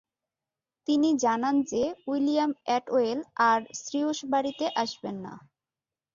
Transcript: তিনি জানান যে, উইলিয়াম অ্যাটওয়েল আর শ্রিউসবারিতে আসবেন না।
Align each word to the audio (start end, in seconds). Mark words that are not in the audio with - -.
তিনি 0.87 1.09
জানান 1.17 1.55
যে, 1.71 1.83
উইলিয়াম 2.07 2.51
অ্যাটওয়েল 2.65 3.19
আর 3.49 3.59
শ্রিউসবারিতে 3.81 4.65
আসবেন 4.75 5.15
না। 5.25 5.33